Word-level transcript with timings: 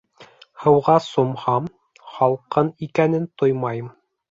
Һыуға 0.63 0.95
сумһам— 1.07 1.69
һалҡын 2.15 2.73
икәнен 2.89 3.31
тоймайым. 3.43 3.97